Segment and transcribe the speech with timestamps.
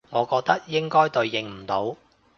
[0.09, 1.95] 我覺得應該對應唔到